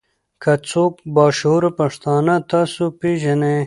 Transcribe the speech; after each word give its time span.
کۀ 0.43 0.53
څوک 0.69 0.93
با 1.15 1.25
شعوره 1.37 1.69
پښتانۀ 1.79 2.35
تاسو 2.51 2.83
پېژنئ 2.99 3.57